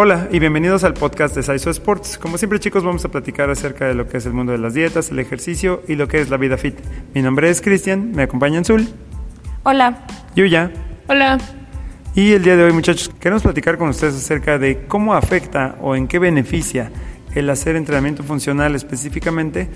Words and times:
Hola 0.00 0.28
y 0.30 0.38
bienvenidos 0.38 0.84
al 0.84 0.94
podcast 0.94 1.34
de 1.34 1.42
Saiso 1.42 1.70
Sports. 1.70 2.18
Como 2.18 2.38
siempre 2.38 2.60
chicos 2.60 2.84
vamos 2.84 3.04
a 3.04 3.08
platicar 3.08 3.50
acerca 3.50 3.88
de 3.88 3.94
lo 3.94 4.06
que 4.06 4.18
es 4.18 4.26
el 4.26 4.32
mundo 4.32 4.52
de 4.52 4.58
las 4.58 4.72
dietas, 4.72 5.10
el 5.10 5.18
ejercicio 5.18 5.82
y 5.88 5.96
lo 5.96 6.06
que 6.06 6.20
es 6.20 6.30
la 6.30 6.36
vida 6.36 6.56
fit. 6.56 6.78
Mi 7.16 7.20
nombre 7.20 7.50
es 7.50 7.60
Cristian, 7.60 8.12
me 8.12 8.22
acompaña 8.22 8.62
Zul. 8.62 8.88
Hola. 9.64 10.06
Yuya. 10.36 10.70
Hola. 11.08 11.38
Y 12.14 12.32
el 12.32 12.44
día 12.44 12.54
de 12.54 12.62
hoy 12.62 12.72
muchachos 12.72 13.10
queremos 13.18 13.42
platicar 13.42 13.76
con 13.76 13.88
ustedes 13.88 14.14
acerca 14.14 14.56
de 14.56 14.86
cómo 14.86 15.14
afecta 15.14 15.74
o 15.80 15.96
en 15.96 16.06
qué 16.06 16.20
beneficia 16.20 16.92
el 17.34 17.50
hacer 17.50 17.74
entrenamiento 17.74 18.22
funcional 18.22 18.76
específicamente 18.76 19.68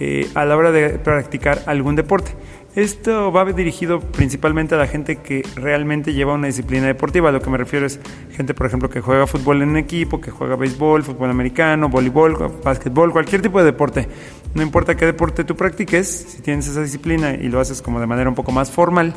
eh, 0.00 0.30
a 0.34 0.46
la 0.46 0.56
hora 0.56 0.72
de 0.72 0.98
practicar 0.98 1.64
algún 1.66 1.94
deporte. 1.94 2.30
Esto 2.78 3.32
va 3.32 3.44
dirigido 3.44 3.98
principalmente 3.98 4.76
a 4.76 4.78
la 4.78 4.86
gente 4.86 5.16
que 5.16 5.42
realmente 5.56 6.14
lleva 6.14 6.34
una 6.34 6.46
disciplina 6.46 6.86
deportiva. 6.86 7.30
A 7.30 7.32
lo 7.32 7.42
que 7.42 7.50
me 7.50 7.58
refiero 7.58 7.84
es 7.84 7.98
gente, 8.30 8.54
por 8.54 8.68
ejemplo, 8.68 8.88
que 8.88 9.00
juega 9.00 9.26
fútbol 9.26 9.62
en 9.62 9.76
equipo, 9.76 10.20
que 10.20 10.30
juega 10.30 10.54
béisbol, 10.54 11.02
fútbol 11.02 11.28
americano, 11.28 11.88
voleibol, 11.88 12.36
básquetbol, 12.62 13.10
cualquier 13.10 13.42
tipo 13.42 13.58
de 13.58 13.64
deporte. 13.64 14.06
No 14.54 14.62
importa 14.62 14.96
qué 14.96 15.06
deporte 15.06 15.42
tú 15.42 15.56
practiques, 15.56 16.06
si 16.28 16.40
tienes 16.40 16.68
esa 16.68 16.80
disciplina 16.80 17.34
y 17.34 17.48
lo 17.48 17.58
haces 17.58 17.82
como 17.82 17.98
de 17.98 18.06
manera 18.06 18.28
un 18.28 18.36
poco 18.36 18.52
más 18.52 18.70
formal, 18.70 19.12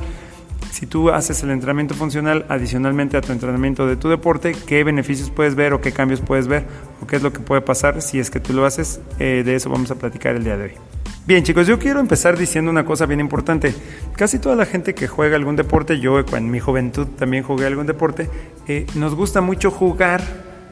si 0.71 0.87
tú 0.87 1.11
haces 1.11 1.43
el 1.43 1.51
entrenamiento 1.51 1.93
funcional 1.93 2.47
adicionalmente 2.49 3.15
a 3.15 3.21
tu 3.21 3.31
entrenamiento 3.31 3.85
de 3.85 3.95
tu 3.95 4.09
deporte, 4.09 4.55
qué 4.65 4.83
beneficios 4.83 5.29
puedes 5.29 5.53
ver 5.53 5.73
o 5.73 5.81
qué 5.81 5.91
cambios 5.91 6.21
puedes 6.21 6.47
ver 6.47 6.65
o 6.99 7.05
qué 7.05 7.17
es 7.17 7.21
lo 7.21 7.31
que 7.31 7.41
puede 7.41 7.61
pasar 7.61 8.01
si 8.01 8.19
es 8.19 8.31
que 8.31 8.39
tú 8.39 8.53
lo 8.53 8.65
haces. 8.65 9.01
Eh, 9.19 9.43
de 9.45 9.53
eso 9.53 9.69
vamos 9.69 9.91
a 9.91 9.95
platicar 9.99 10.35
el 10.35 10.43
día 10.43 10.57
de 10.57 10.63
hoy. 10.63 11.00
Bien 11.27 11.43
chicos, 11.43 11.67
yo 11.67 11.77
quiero 11.77 11.99
empezar 11.99 12.35
diciendo 12.35 12.71
una 12.71 12.83
cosa 12.83 13.05
bien 13.05 13.19
importante. 13.19 13.75
Casi 14.15 14.39
toda 14.39 14.55
la 14.55 14.65
gente 14.65 14.95
que 14.95 15.07
juega 15.07 15.35
algún 15.35 15.55
deporte, 15.55 15.99
yo 15.99 16.19
en 16.19 16.49
mi 16.49 16.59
juventud 16.59 17.05
también 17.05 17.43
jugué 17.43 17.67
algún 17.67 17.85
deporte, 17.85 18.27
eh, 18.67 18.87
nos 18.95 19.13
gusta 19.13 19.39
mucho 19.39 19.69
jugar, 19.69 20.23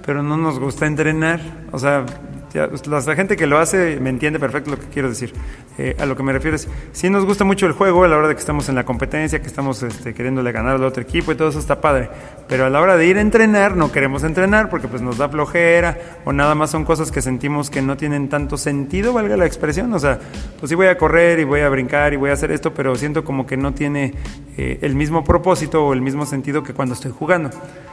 pero 0.04 0.24
no 0.24 0.38
nos 0.38 0.60
gusta 0.60 0.88
entrenar. 0.88 1.40
O 1.72 1.78
sea, 1.78 2.04
la, 2.54 3.16
gente 3.16 3.36
que 3.36 3.48
lo 3.48 3.58
hace 3.58 4.00
me 4.00 4.10
entiende 4.10 4.40
perfecto 4.40 4.72
lo 4.72 4.80
que 4.80 4.88
quiero 4.88 5.10
decir. 5.10 5.34
Eh, 5.78 5.96
a 6.00 6.06
lo 6.06 6.16
que 6.16 6.24
me 6.24 6.34
refiero 6.34 6.56
es, 6.56 6.68
sí 6.92 7.10
nos 7.10 7.26
gusta 7.26 7.44
mucho 7.44 7.66
el 7.66 7.74
juego 7.74 8.04
a 8.04 8.08
la 8.08 8.18
hora 8.18 8.28
de 8.28 8.36
que 8.36 8.40
estamos 8.40 8.70
en 8.70 8.76
la 8.76 8.86
competencia, 8.86 9.42
que 9.42 9.48
estamos 9.48 9.82
este, 9.84 10.14
queriéndole 10.14 10.52
ganar 10.52 10.76
al 10.76 10.84
otro 10.84 11.02
equipo 11.02 11.32
y 11.32 11.36
todo 11.36 11.50
eso 11.50 11.60
está 11.60 11.80
padre. 11.80 12.10
Pero 12.48 12.66
a 12.66 12.70
la 12.70 12.82
hora 12.82 12.98
de 12.98 13.06
ir 13.06 13.18
a 13.18 13.22
entrenar, 13.22 13.78
no 13.78 13.92
queremos 13.92 14.24
entrenar 14.24 14.70
porque 14.70 14.88
pues 14.88 15.02
nos 15.02 15.18
da 15.18 15.30
flojera 15.30 15.98
o 16.26 16.34
nada 16.34 16.56
más 16.56 16.72
son 16.72 16.86
cosas 16.86 17.12
que 17.12 17.22
sentimos 17.22 17.70
que 17.70 17.82
no 17.82 17.96
tienen 17.98 18.30
tanto 18.30 18.58
sentido, 18.58 19.14
valga 19.14 19.38
la 19.38 19.46
expresión. 19.46 19.94
O 19.94 20.00
sea, 20.00 20.20
pues 20.60 20.70
sí 20.70 20.76
voy 20.76 20.88
a 20.88 20.98
correr 20.98 21.40
y 21.40 21.44
voy 21.44 21.62
a 21.62 21.70
brincar 21.70 22.14
y 22.14 22.18
voy 22.18 22.32
a 22.32 22.34
hacer 22.34 22.52
esto, 22.52 22.74
pero 22.74 22.96
siento 22.96 23.24
como 23.24 23.46
que 23.46 23.58
no 23.58 23.74
tiene 23.74 24.14
eh, 24.58 24.80
el 24.82 24.96
mismo 24.96 25.24
propósito 25.24 25.86
o 25.86 25.94
el 25.94 26.02
mismo 26.02 26.26
sentido 26.26 26.64
que 26.64 26.74
cuando 26.74 26.94
estoy 26.94 27.12
jugando. 27.12 27.50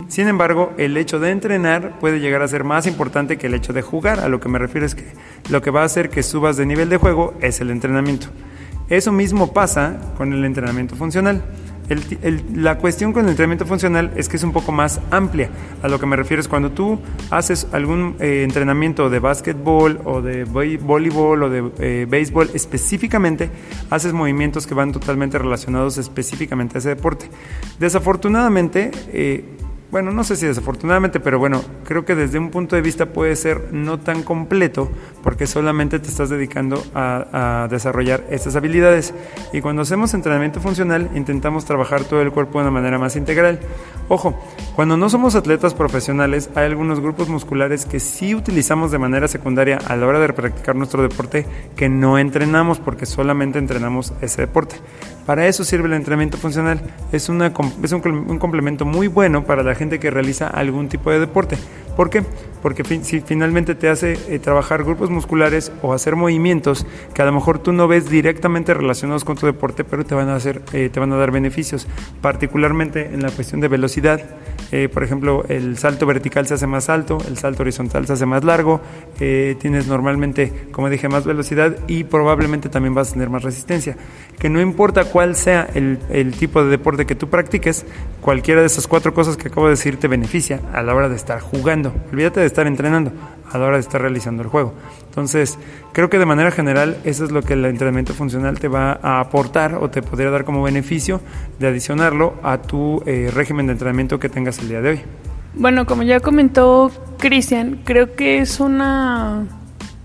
Sin 0.09 0.29
embargo, 0.29 0.73
el 0.79 0.97
hecho 0.97 1.20
de 1.20 1.31
entrenar 1.31 1.98
puede 1.98 2.20
llegar 2.20 2.43
a 2.43 2.48
ser 2.48 2.65
más 2.65 2.87
importante 2.87 3.37
que 3.37 3.47
el 3.47 3.55
hecho 3.55 3.73
de 3.73 3.83
jugar. 3.83 4.20
A 4.20 4.29
lo 4.29 4.41
que 4.41 4.45
me 4.48 4.58
refiero 4.58 4.86
es 4.86 4.94
que 4.94 5.05
lo 5.50 5.62
que 5.62 5.70
va 5.70 5.83
a 5.83 5.84
hacer 5.84 6.11
que 6.11 6.22
subas 6.22 6.56
de 6.56 6.66
nivel 6.66 6.89
de 6.89 6.97
juego 6.97 7.34
es 7.41 7.61
el 7.61 7.70
entrenamiento. 7.70 8.28
Eso 8.89 9.11
mismo 9.11 9.52
pasa 9.52 10.00
con 10.16 10.33
el 10.33 10.44
entrenamiento 10.44 10.94
funcional. 10.94 11.42
la 12.55 12.78
cuestión 12.78 13.12
con 13.12 13.24
el 13.24 13.30
entrenamiento 13.30 13.64
funcional 13.67 14.12
es 14.17 14.28
que 14.28 14.36
es 14.36 14.44
un 14.44 14.52
poco 14.52 14.70
más 14.70 15.00
amplia. 15.11 15.50
A 15.83 15.89
lo 15.89 15.98
que 15.98 16.06
me 16.06 16.14
refiero 16.14 16.41
es 16.41 16.47
cuando 16.47 16.70
tú 16.70 17.00
haces 17.30 17.67
algún 17.72 18.14
eh, 18.20 18.42
entrenamiento 18.44 19.11
de 19.11 19.19
básquetbol 19.19 20.00
o 20.05 20.22
de 20.22 20.44
voleibol 20.44 21.42
o 21.42 21.50
de 21.50 21.70
eh, 21.80 22.06
béisbol 22.08 22.50
específicamente, 22.55 23.50
haces 23.91 24.12
movimientos 24.12 24.69
que 24.69 24.74
van 24.74 24.92
totalmente 24.92 25.36
relacionados 25.36 25.98
específicamente 25.98 26.77
a 26.77 26.78
ese 26.78 26.91
deporte. 26.91 27.28
Desafortunadamente, 27.80 28.92
eh, 29.08 29.56
bueno, 29.91 30.11
no 30.11 30.25
sé 30.25 30.34
si 30.34 30.47
desafortunadamente, 30.47 31.20
pero 31.20 31.39
bueno, 31.39 31.62
creo 31.84 32.05
que 32.05 32.17
desde 32.17 32.39
un 32.39 32.51
punto 32.51 32.74
de 32.74 32.83
vista 32.83 33.07
puede 33.07 33.36
ser 33.36 33.73
no 33.73 33.98
tan 34.01 34.24
completo 34.24 34.91
porque 35.23 35.47
solamente 35.47 36.01
te 36.01 36.08
estás 36.08 36.29
dedicando 36.29 36.83
a, 36.95 37.69
desarrollar 37.70 38.24
estas 38.30 38.57
habilidades. 38.57 39.14
Y 39.52 39.61
cuando 39.61 39.83
hacemos 39.83 40.13
entrenamiento 40.14 40.61
funcional 40.61 41.11
intentamos 41.14 41.64
trabajar 41.64 42.05
todo 42.05 42.20
el 42.20 42.33
cuerpo 42.33 42.58
de 42.58 42.64
una 42.64 42.73
manera 42.73 42.98
más 42.98 43.17
integral. 43.17 43.61
Ojo, 44.08 44.39
cuando 44.74 44.97
no 44.97 45.08
somos 45.08 45.35
atletas 45.35 45.74
profesionales 45.74 46.51
hay 46.55 46.67
algunos 46.67 47.01
grupos 47.01 47.29
musculares 47.29 47.86
que 47.86 48.01
sí 48.01 48.35
utilizamos 48.35 48.91
de 48.91 48.98
manera 48.98 49.29
secundaria 49.29 49.79
a 49.86 49.97
la 49.97 50.07
hora 50.07 50.18
de 50.18 50.33
practicar 50.33 50.77
nuestro 50.77 51.03
deporte 51.03 51.47
que 51.77 51.89
no 51.89 52.18
entrenamos 52.18 52.79
porque 52.79 53.07
solamente 53.07 53.58
entrenamos 53.58 54.13
ese 54.20 54.42
deporte. 54.42 54.77
Para 55.27 55.48
eso 55.48 55.64
sirve 55.64 55.89
el 55.89 55.95
entrenamiento 55.95 56.39
funcional. 56.39 56.81
Es, 57.11 57.25
es 57.25 57.29
un, 57.29 58.39
complemento 58.39 58.85
muy 58.85 59.09
bueno 59.09 59.45
para 59.45 59.64
la 59.64 59.75
gente 59.75 59.98
que 59.98 60.11
realiza 60.11 60.47
algún 60.47 60.89
tipo 60.89 61.11
de 61.11 61.19
deporte. 61.19 61.59
¿Por 61.97 62.11
qué? 62.11 62.23
Porque 62.62 62.83
si 63.02 63.20
finalmente 63.20 63.74
te 63.74 63.89
hace 63.89 64.18
eh, 64.28 64.39
trabajar 64.39 64.84
grupos 64.84 65.11
musculares 65.11 65.72
o 65.83 65.92
hacer 65.92 66.17
movimientos 66.17 66.86
que 67.14 67.22
a 67.22 67.24
lo 67.24 67.33
mejor 67.33 67.58
tú 67.58 67.72
no 67.72 67.89
ves 67.89 68.11
directamente 68.11 68.74
relacionados 68.74 69.24
con 69.24 69.36
tu 69.36 69.46
deporte, 69.46 69.84
pero 69.84 70.05
te 70.05 70.14
van 70.14 70.28
a, 70.28 70.36
hacer, 70.36 70.62
eh, 70.72 70.89
te 70.92 71.00
van 71.00 71.12
a 71.12 71.17
dar 71.17 71.30
beneficios, 71.30 71.86
particularmente 72.20 73.06
en 73.12 73.22
la 73.22 73.30
cuestión 73.30 73.61
de 73.61 73.68
velocidad. 73.68 74.20
Eh, 74.72 74.89
por 74.92 75.05
ejemplo, 75.05 75.44
el 75.48 75.78
salto 75.78 76.06
vertical 76.06 76.46
se 76.46 76.55
hace 76.55 76.67
más 76.67 76.89
alto, 76.89 77.18
el 77.28 77.39
salto 77.39 77.62
horizontal 77.62 78.06
se 78.06 78.14
hace 78.14 78.27
más 78.27 78.42
largo, 78.42 78.80
tienes 79.17 79.86
normalmente, 79.86 80.52
como 80.73 80.90
dije, 80.90 81.08
más 81.08 81.24
velocidad 81.24 81.77
y 81.86 82.05
probablemente 82.05 82.68
también 82.68 82.94
vas 82.94 83.11
a 83.11 83.12
tener 83.12 83.30
más 83.30 83.42
resistencia. 83.42 83.96
Que 84.38 84.48
no 84.48 84.61
importa 84.61 85.05
cuál 85.05 85.36
sea 85.36 85.68
el, 85.74 85.98
el 86.11 86.33
tipo 86.33 86.64
de 86.64 86.70
deporte 86.70 87.06
que 87.06 87.14
tú 87.14 87.28
practiques, 87.28 87.86
cualquiera 88.20 88.61
de 88.61 88.67
esas 88.67 88.86
cuatro 88.88 89.14
cosas 89.14 89.36
que 89.36 89.48
acabo 89.48 89.67
de 89.67 89.73
decir 89.73 89.98
te 89.98 90.08
beneficia 90.08 90.61
a 90.73 90.83
la 90.83 90.94
hora 90.94 91.08
de 91.08 91.17
estar 91.17 91.40
jugando 91.40 91.92
olvídate 92.12 92.40
de 92.40 92.45
estar 92.46 92.67
entrenando 92.67 93.12
a 93.51 93.58
la 93.58 93.67
hora 93.67 93.77
de 93.77 93.80
estar 93.80 94.01
realizando 94.01 94.42
el 94.42 94.48
juego. 94.48 94.74
Entonces, 95.08 95.58
creo 95.92 96.11
que 96.11 96.18
de 96.18 96.27
manera 96.27 96.51
general 96.51 96.98
eso 97.05 97.24
es 97.24 97.30
lo 97.30 97.42
que 97.42 97.55
el 97.55 97.64
entrenamiento 97.64 98.12
funcional 98.14 98.58
te 98.58 98.68
va 98.68 98.98
a 99.02 99.20
aportar 99.20 99.77
o 99.77 99.89
te 99.89 100.02
podría 100.02 100.30
dar 100.30 100.45
como 100.45 100.62
beneficio 100.62 101.20
de 101.58 101.68
adicionarlo 101.68 102.35
a 102.42 102.58
tu 102.58 103.02
eh, 103.06 103.30
régimen 103.33 103.67
de 103.67 103.73
entrenamiento 103.73 104.18
que 104.18 104.29
tengas 104.29 104.58
el 104.58 104.68
día 104.68 104.80
de 104.80 104.90
hoy. 104.90 105.01
Bueno, 105.55 105.86
como 105.86 106.02
ya 106.02 106.20
comentó 106.20 106.90
Cristian, 107.18 107.80
creo 107.85 108.14
que 108.14 108.39
es 108.39 108.61
una 108.61 109.46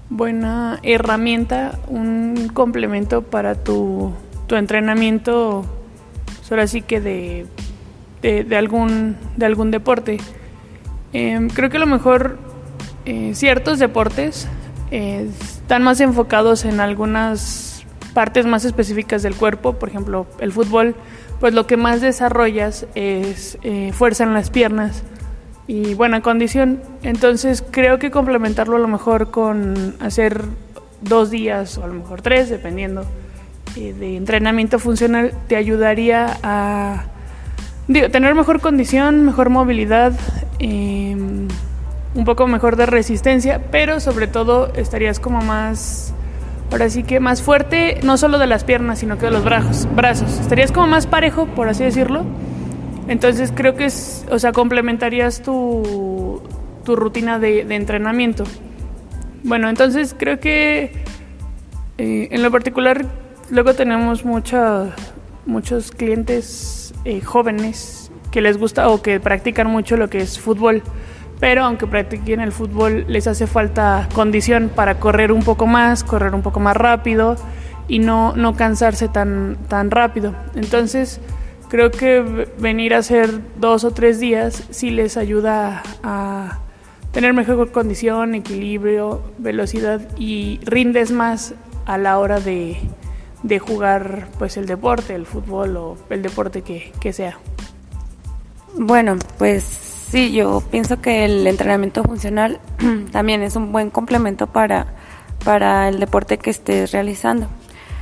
buena 0.09 0.79
herramienta, 0.83 1.77
un 1.87 2.49
complemento 2.53 3.21
para 3.21 3.55
tu, 3.55 4.13
tu 4.47 4.55
entrenamiento, 4.55 5.65
ahora 6.49 6.67
sí 6.67 6.81
que 6.81 6.99
de, 7.01 7.45
de, 8.21 8.57
algún, 8.57 9.15
de 9.37 9.45
algún 9.45 9.71
deporte. 9.71 10.17
Em, 11.13 11.49
creo 11.49 11.69
que 11.69 11.77
a 11.77 11.79
lo 11.79 11.87
mejor 11.87 12.37
eh, 13.05 13.31
ciertos 13.33 13.79
deportes 13.79 14.47
eh, 14.91 15.27
están 15.41 15.83
más 15.83 15.99
enfocados 15.99 16.65
en 16.65 16.79
algunas 16.79 17.83
partes 18.13 18.45
más 18.45 18.65
específicas 18.65 19.23
del 19.23 19.35
cuerpo, 19.35 19.73
por 19.73 19.89
ejemplo, 19.89 20.27
el 20.39 20.51
fútbol, 20.51 20.95
pues 21.39 21.53
lo 21.53 21.65
que 21.65 21.77
más 21.77 22.01
desarrollas 22.01 22.85
es 22.93 23.57
eh, 23.63 23.91
fuerza 23.93 24.23
en 24.23 24.33
las 24.33 24.49
piernas 24.49 25.03
y 25.67 25.93
buena 25.95 26.21
condición. 26.21 26.81
Entonces 27.03 27.63
creo 27.69 27.99
que 27.99 28.11
complementarlo 28.11 28.75
a 28.75 28.79
lo 28.79 28.87
mejor 28.87 29.31
con 29.31 29.95
hacer 29.99 30.43
dos 31.01 31.31
días 31.31 31.77
o 31.77 31.83
a 31.83 31.87
lo 31.87 31.93
mejor 31.93 32.21
tres, 32.21 32.49
dependiendo 32.49 33.05
de 33.75 34.17
entrenamiento 34.17 34.79
funcional, 34.79 35.31
te 35.47 35.55
ayudaría 35.55 36.37
a 36.43 37.05
tener 37.87 38.35
mejor 38.35 38.59
condición, 38.59 39.25
mejor 39.25 39.49
movilidad, 39.49 40.13
Em, 40.63 41.47
un 42.13 42.23
poco 42.23 42.45
mejor 42.45 42.75
de 42.75 42.85
resistencia, 42.85 43.61
pero 43.71 43.99
sobre 43.99 44.27
todo 44.27 44.71
estarías 44.75 45.19
como 45.19 45.41
más, 45.41 46.13
ahora 46.71 46.87
sí 46.87 47.01
que 47.01 47.19
más 47.19 47.41
fuerte, 47.41 47.99
no 48.03 48.15
solo 48.17 48.37
de 48.37 48.45
las 48.45 48.63
piernas, 48.63 48.99
sino 48.99 49.17
que 49.17 49.25
de 49.25 49.31
los 49.31 49.43
brazos. 49.43 49.87
brazos. 49.95 50.39
Estarías 50.39 50.71
como 50.71 50.85
más 50.85 51.07
parejo, 51.07 51.47
por 51.47 51.67
así 51.67 51.83
decirlo. 51.83 52.25
Entonces 53.07 53.51
creo 53.55 53.75
que 53.75 53.85
es, 53.85 54.23
o 54.29 54.37
sea, 54.37 54.51
complementarías 54.51 55.41
tu, 55.41 56.43
tu 56.85 56.95
rutina 56.95 57.39
de, 57.39 57.61
entrenamiento. 57.61 58.43
Bueno, 59.43 59.67
entonces 59.67 60.15
creo 60.15 60.39
que 60.39 60.91
eh, 61.97 62.27
en 62.29 62.43
lo 62.43 62.51
particular 62.51 63.07
luego 63.49 63.73
tenemos 63.73 64.25
mucha, 64.25 64.93
muchos 65.47 65.91
clientes 65.91 66.93
eh, 67.03 67.21
jóvenes 67.21 68.00
que 68.31 68.41
les 68.41 68.57
gusta 68.57 68.89
o 68.89 69.01
que 69.01 69.19
practican 69.19 69.67
mucho 69.67 69.97
lo 69.97 70.09
que 70.09 70.19
es 70.19 70.39
fútbol. 70.39 70.81
Pero 71.39 71.63
aunque 71.63 71.87
practiquen 71.87 72.39
el 72.39 72.51
fútbol, 72.51 73.05
les 73.07 73.27
hace 73.27 73.47
falta 73.47 74.07
condición 74.13 74.71
para 74.73 74.99
correr 74.99 75.31
un 75.31 75.43
poco 75.43 75.65
más, 75.65 76.03
correr 76.03 76.35
un 76.35 76.43
poco 76.43 76.59
más 76.59 76.77
rápido 76.77 77.35
y 77.87 77.99
no, 77.99 78.33
no 78.35 78.55
cansarse 78.55 79.07
tan, 79.07 79.57
tan 79.67 79.89
rápido. 79.89 80.35
Entonces, 80.55 81.19
creo 81.67 81.89
que 81.89 82.47
venir 82.59 82.93
a 82.93 82.99
hacer 82.99 83.41
dos 83.57 83.83
o 83.83 83.91
tres 83.91 84.19
días 84.19 84.63
sí 84.69 84.91
les 84.91 85.17
ayuda 85.17 85.81
a 86.03 86.59
tener 87.11 87.33
mejor 87.33 87.71
condición, 87.71 88.35
equilibrio, 88.35 89.21
velocidad 89.37 90.01
y 90.17 90.59
rindes 90.63 91.11
más 91.11 91.55
a 91.85 91.97
la 91.97 92.19
hora 92.19 92.39
de, 92.39 92.77
de 93.43 93.59
jugar 93.59 94.27
pues 94.37 94.57
el 94.57 94.65
deporte, 94.65 95.15
el 95.15 95.25
fútbol 95.25 95.75
o 95.77 95.97
el 96.09 96.21
deporte 96.21 96.61
que, 96.61 96.91
que 96.99 97.13
sea. 97.13 97.37
Bueno, 98.77 99.17
pues 99.37 99.91
Sí, 100.11 100.33
yo 100.33 100.61
pienso 100.69 100.99
que 100.99 101.23
el 101.23 101.47
entrenamiento 101.47 102.03
funcional 102.03 102.59
también 103.13 103.43
es 103.43 103.55
un 103.55 103.71
buen 103.71 103.89
complemento 103.89 104.45
para, 104.45 104.87
para 105.45 105.87
el 105.87 106.01
deporte 106.01 106.37
que 106.37 106.49
estés 106.49 106.91
realizando. 106.91 107.47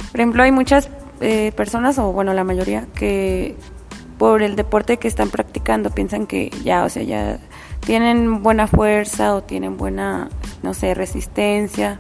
Por 0.10 0.20
ejemplo, 0.20 0.42
hay 0.42 0.52
muchas 0.52 0.90
eh, 1.22 1.52
personas, 1.56 2.00
o 2.00 2.12
bueno, 2.12 2.34
la 2.34 2.44
mayoría, 2.44 2.88
que 2.96 3.56
por 4.18 4.42
el 4.42 4.56
deporte 4.56 4.98
que 4.98 5.08
están 5.08 5.30
practicando 5.30 5.92
piensan 5.92 6.26
que 6.26 6.50
ya, 6.64 6.84
o 6.84 6.90
sea, 6.90 7.04
ya 7.04 7.38
tienen 7.82 8.42
buena 8.42 8.66
fuerza 8.66 9.36
o 9.36 9.44
tienen 9.44 9.78
buena, 9.78 10.30
no 10.64 10.74
sé, 10.74 10.96
resistencia 10.96 12.00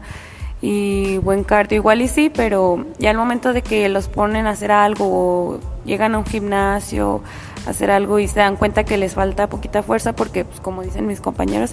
y 0.59 1.19
buen 1.19 1.43
cardio, 1.43 1.75
igual 1.75 2.01
y 2.01 2.07
sí, 2.07 2.31
pero 2.35 2.83
ya 2.97 3.11
al 3.11 3.17
momento 3.17 3.53
de 3.53 3.61
que 3.61 3.87
los 3.89 4.07
ponen 4.07 4.47
a 4.47 4.51
hacer 4.51 4.71
algo 4.71 5.05
o 5.05 5.59
llegan 5.85 6.15
a 6.15 6.17
un 6.17 6.25
gimnasio 6.25 7.21
hacer 7.65 7.91
algo 7.91 8.19
y 8.19 8.27
se 8.27 8.39
dan 8.39 8.55
cuenta 8.55 8.83
que 8.83 8.97
les 8.97 9.13
falta 9.13 9.47
poquita 9.47 9.83
fuerza 9.83 10.13
porque 10.13 10.45
pues 10.45 10.59
como 10.59 10.81
dicen 10.81 11.07
mis 11.07 11.21
compañeros, 11.21 11.71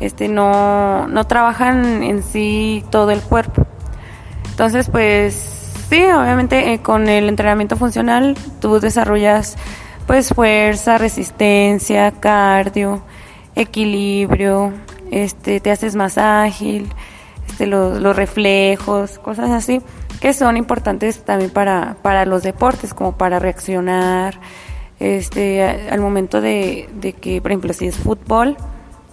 este 0.00 0.28
no 0.28 1.06
no 1.08 1.24
trabajan 1.26 2.02
en 2.02 2.22
sí 2.22 2.84
todo 2.90 3.10
el 3.10 3.20
cuerpo. 3.20 3.66
Entonces, 4.50 4.88
pues 4.88 5.34
sí, 5.88 6.02
obviamente 6.04 6.72
eh, 6.72 6.78
con 6.80 7.08
el 7.08 7.28
entrenamiento 7.28 7.76
funcional 7.76 8.36
tú 8.60 8.80
desarrollas 8.80 9.56
pues 10.06 10.28
fuerza, 10.28 10.98
resistencia, 10.98 12.12
cardio, 12.12 13.02
equilibrio, 13.54 14.72
este 15.10 15.60
te 15.60 15.70
haces 15.70 15.96
más 15.96 16.18
ágil 16.18 16.88
este, 17.48 17.66
los, 17.66 18.00
los, 18.00 18.16
reflejos, 18.16 19.18
cosas 19.18 19.50
así, 19.50 19.80
que 20.20 20.32
son 20.32 20.56
importantes 20.56 21.24
también 21.24 21.50
para, 21.50 21.96
para 22.02 22.24
los 22.24 22.42
deportes, 22.42 22.94
como 22.94 23.16
para 23.16 23.38
reaccionar 23.38 24.40
este, 25.00 25.62
al 25.62 26.00
momento 26.00 26.40
de, 26.40 26.88
de, 26.94 27.12
que, 27.12 27.40
por 27.40 27.50
ejemplo, 27.50 27.72
si 27.72 27.86
es 27.86 27.96
fútbol, 27.96 28.56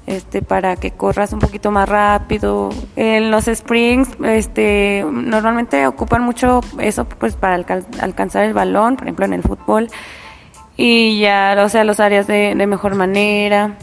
este, 0.07 0.41
para 0.41 0.75
que 0.75 0.91
corras 0.91 1.33
un 1.33 1.39
poquito 1.39 1.71
más 1.71 1.87
rápido. 1.87 2.69
En 2.95 3.31
los 3.31 3.47
springs, 3.47 4.09
este, 4.23 5.05
normalmente 5.09 5.87
ocupan 5.87 6.23
mucho 6.23 6.61
eso 6.79 7.05
pues 7.05 7.35
para 7.35 7.55
alcanzar 7.55 8.43
el 8.45 8.53
balón, 8.53 8.95
por 8.95 9.05
ejemplo, 9.05 9.25
en 9.25 9.33
el 9.33 9.43
fútbol, 9.43 9.89
y 10.77 11.19
ya, 11.19 11.55
o 11.63 11.69
sea, 11.69 11.83
los 11.83 11.99
áreas 11.99 12.27
de, 12.27 12.55
de 12.55 12.67
mejor 12.67 12.95
manera. 12.95 13.77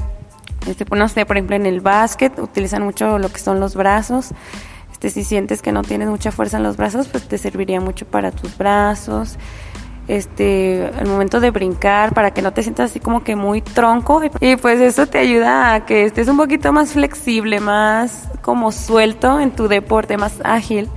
Este, 0.66 0.84
pues, 0.84 0.98
no 0.98 1.08
sé, 1.08 1.24
por 1.24 1.36
ejemplo, 1.36 1.56
en 1.56 1.66
el 1.66 1.80
básquet 1.80 2.38
utilizan 2.38 2.82
mucho 2.82 3.18
lo 3.18 3.30
que 3.30 3.38
son 3.38 3.60
los 3.60 3.74
brazos. 3.74 4.30
Este, 4.92 5.10
si 5.10 5.22
sientes 5.22 5.62
que 5.62 5.70
no 5.70 5.82
tienes 5.82 6.08
mucha 6.08 6.32
fuerza 6.32 6.56
en 6.56 6.64
los 6.64 6.76
brazos, 6.76 7.06
pues 7.06 7.28
te 7.28 7.38
serviría 7.38 7.80
mucho 7.80 8.04
para 8.04 8.32
tus 8.32 8.58
brazos. 8.58 9.38
Este, 10.08 10.90
al 10.98 11.06
momento 11.06 11.38
de 11.38 11.50
brincar, 11.50 12.14
para 12.14 12.32
que 12.32 12.40
no 12.40 12.52
te 12.52 12.62
sientas 12.62 12.90
así 12.90 12.98
como 12.98 13.22
que 13.22 13.36
muy 13.36 13.60
tronco. 13.60 14.22
Y 14.40 14.56
pues 14.56 14.80
eso 14.80 15.06
te 15.06 15.18
ayuda 15.18 15.74
a 15.74 15.86
que 15.86 16.04
estés 16.04 16.28
un 16.28 16.38
poquito 16.38 16.72
más 16.72 16.92
flexible, 16.92 17.60
más 17.60 18.28
como 18.40 18.72
suelto 18.72 19.38
en 19.38 19.50
tu 19.50 19.68
deporte, 19.68 20.16
más 20.16 20.40
ágil. 20.44 20.88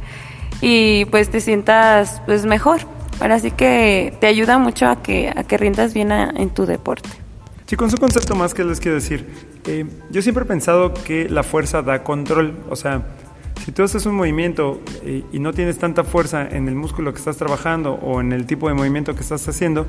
Y 0.61 1.05
pues 1.05 1.29
te 1.29 1.41
sientas 1.41 2.21
pues 2.25 2.45
mejor. 2.45 2.79
Ahora 3.19 3.37
sí 3.39 3.51
que 3.51 4.15
te 4.19 4.27
ayuda 4.27 4.57
mucho 4.57 4.87
a 4.87 5.03
que, 5.03 5.31
a 5.35 5.43
que 5.43 5.57
rindas 5.57 5.93
bien 5.93 6.11
en 6.11 6.49
tu 6.49 6.65
deporte. 6.65 7.09
Con 7.77 7.89
su 7.89 7.97
concepto 7.97 8.35
más 8.35 8.53
que 8.53 8.63
les 8.65 8.79
quiero 8.79 8.95
decir. 8.95 9.25
Eh, 9.65 9.85
yo 10.09 10.21
siempre 10.21 10.43
he 10.43 10.47
pensado 10.47 10.93
que 10.93 11.29
la 11.29 11.41
fuerza 11.41 11.81
da 11.81 12.03
control. 12.03 12.57
O 12.69 12.75
sea, 12.75 13.03
si 13.65 13.71
tú 13.71 13.83
haces 13.83 14.07
un 14.07 14.15
movimiento 14.15 14.81
eh, 15.03 15.23
y 15.31 15.39
no 15.39 15.53
tienes 15.53 15.77
tanta 15.77 16.03
fuerza 16.03 16.47
en 16.47 16.67
el 16.67 16.75
músculo 16.75 17.13
que 17.13 17.19
estás 17.19 17.37
trabajando 17.37 17.93
o 17.93 18.19
en 18.19 18.31
el 18.31 18.47
tipo 18.47 18.67
de 18.67 18.73
movimiento 18.73 19.13
que 19.13 19.21
estás 19.21 19.47
haciendo, 19.47 19.85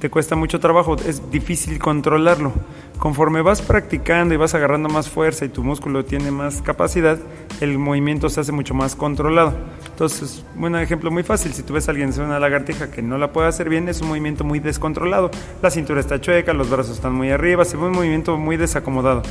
te 0.00 0.08
cuesta 0.08 0.36
mucho 0.36 0.58
trabajo, 0.58 0.96
es 0.96 1.30
difícil 1.30 1.78
controlarlo. 1.78 2.52
Conforme 2.98 3.42
vas 3.42 3.60
practicando 3.60 4.32
y 4.32 4.38
vas 4.38 4.54
agarrando 4.54 4.88
más 4.88 5.10
fuerza 5.10 5.44
y 5.44 5.50
tu 5.50 5.62
músculo 5.62 6.06
tiene 6.06 6.30
más 6.30 6.62
capacidad, 6.62 7.18
el 7.60 7.76
movimiento 7.78 8.30
se 8.30 8.40
hace 8.40 8.52
mucho 8.52 8.72
más 8.72 8.96
controlado. 8.96 9.52
Entonces, 9.90 10.42
un 10.56 10.74
ejemplo 10.76 11.10
muy 11.10 11.22
fácil, 11.22 11.52
si 11.52 11.62
tú 11.62 11.74
ves 11.74 11.88
a 11.88 11.90
alguien 11.90 12.08
hacer 12.08 12.24
una 12.24 12.40
lagartija 12.40 12.90
que 12.90 13.02
no 13.02 13.18
la 13.18 13.32
puede 13.32 13.48
hacer 13.48 13.68
bien, 13.68 13.90
es 13.90 14.00
un 14.00 14.08
movimiento 14.08 14.44
muy 14.44 14.60
descontrolado. 14.60 15.30
La 15.60 15.70
cintura 15.70 16.00
está 16.00 16.18
chueca, 16.22 16.54
los 16.54 16.70
brazos 16.70 16.96
están 16.96 17.12
muy 17.12 17.30
arriba, 17.30 17.66
se 17.66 17.76
ve 17.76 17.84
un 17.84 17.92
movimiento 17.92 18.38
muy 18.38 18.56
desacomodado. 18.56 19.22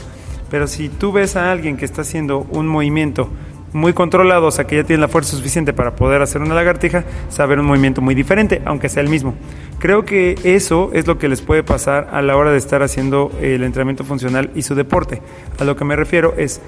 Pero 0.51 0.67
si 0.67 0.89
tú 0.89 1.11
ves 1.11 1.35
a 1.35 1.51
alguien 1.51 1.77
que 1.77 1.85
está 1.85 2.01
haciendo 2.01 2.39
un 2.51 2.67
movimiento 2.67 3.29
muy 3.73 3.93
controlado, 3.93 4.47
o 4.47 4.51
sea 4.51 4.65
que 4.65 4.77
ya 4.77 4.83
tiene 4.83 5.01
la 5.01 5.07
fuerza 5.07 5.35
suficiente 5.35 5.73
para 5.73 5.95
poder 5.95 6.21
hacer 6.21 6.41
una 6.41 6.55
lagartija, 6.55 7.03
saber 7.29 7.59
un 7.59 7.65
movimiento 7.65 8.01
muy 8.01 8.15
diferente, 8.15 8.61
aunque 8.65 8.89
sea 8.89 9.03
el 9.03 9.09
mismo. 9.09 9.35
Creo 9.79 10.05
que 10.05 10.35
eso 10.43 10.89
es 10.93 11.07
lo 11.07 11.17
que 11.17 11.29
les 11.29 11.41
puede 11.41 11.63
pasar 11.63 12.09
a 12.11 12.21
la 12.21 12.35
hora 12.35 12.51
de 12.51 12.57
estar 12.57 12.83
haciendo 12.83 13.31
el 13.41 13.63
entrenamiento 13.63 14.03
funcional 14.03 14.49
y 14.55 14.63
su 14.63 14.75
deporte. 14.75 15.21
A 15.59 15.63
lo 15.63 15.75
que 15.75 15.85
me 15.85 15.95
refiero 15.95 16.33
es, 16.37 16.61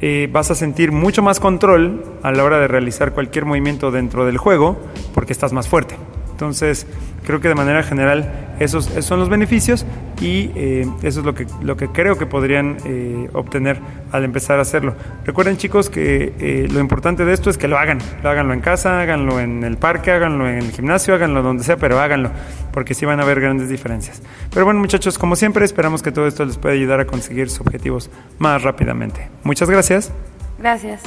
eh, 0.00 0.28
vas 0.30 0.50
a 0.50 0.54
sentir 0.54 0.92
mucho 0.92 1.22
más 1.22 1.40
control 1.40 2.04
a 2.22 2.32
la 2.32 2.44
hora 2.44 2.58
de 2.58 2.68
realizar 2.68 3.12
cualquier 3.12 3.44
movimiento 3.44 3.90
dentro 3.90 4.26
del 4.26 4.38
juego 4.38 4.78
porque 5.14 5.32
estás 5.32 5.52
más 5.52 5.68
fuerte. 5.68 5.96
Entonces, 6.44 6.86
creo 7.24 7.40
que 7.40 7.48
de 7.48 7.54
manera 7.54 7.82
general 7.82 8.30
esos, 8.60 8.84
son 9.00 9.18
los 9.18 9.30
beneficios 9.30 9.86
y 10.20 10.50
eh, 10.54 10.86
eso 11.02 11.20
es 11.20 11.26
lo 11.26 11.34
que, 11.34 11.46
lo 11.62 11.76
que 11.76 11.88
creo 11.88 12.18
que 12.18 12.26
podrían 12.26 12.76
eh, 12.84 13.30
obtener 13.32 13.78
al 14.12 14.24
empezar 14.24 14.58
a 14.58 14.62
hacerlo. 14.62 14.94
Recuerden 15.24 15.56
chicos 15.56 15.88
que 15.88 16.34
eh, 16.38 16.68
lo 16.70 16.80
importante 16.80 17.24
de 17.24 17.32
esto 17.32 17.48
es 17.48 17.56
que 17.56 17.66
lo 17.66 17.78
hagan, 17.78 17.98
lo 18.22 18.28
háganlo 18.28 18.52
en 18.52 18.60
casa, 18.60 19.00
háganlo 19.00 19.40
en 19.40 19.64
el 19.64 19.78
parque, 19.78 20.10
háganlo 20.10 20.46
en 20.46 20.58
el 20.58 20.70
gimnasio, 20.70 21.14
háganlo 21.14 21.42
donde 21.42 21.64
sea, 21.64 21.78
pero 21.78 21.98
háganlo, 21.98 22.30
porque 22.72 22.92
sí 22.92 23.06
van 23.06 23.20
a 23.20 23.22
haber 23.22 23.40
grandes 23.40 23.70
diferencias. 23.70 24.22
Pero 24.52 24.66
bueno 24.66 24.80
muchachos, 24.80 25.16
como 25.16 25.34
siempre 25.34 25.64
esperamos 25.64 26.02
que 26.02 26.12
todo 26.12 26.26
esto 26.26 26.44
les 26.44 26.58
pueda 26.58 26.74
ayudar 26.74 27.00
a 27.00 27.06
conseguir 27.06 27.48
sus 27.48 27.62
objetivos 27.62 28.10
más 28.38 28.62
rápidamente. 28.62 29.30
Muchas 29.44 29.70
gracias. 29.70 30.12
Gracias. 30.58 31.02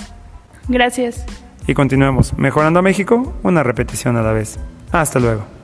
Gracias. 0.68 1.47
Y 1.68 1.74
continuemos 1.74 2.38
mejorando 2.38 2.80
a 2.80 2.82
México 2.82 3.34
una 3.44 3.62
repetición 3.62 4.16
a 4.16 4.22
la 4.22 4.32
vez. 4.32 4.58
Hasta 4.92 5.20
luego. 5.20 5.57